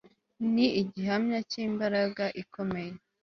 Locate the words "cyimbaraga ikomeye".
1.49-2.93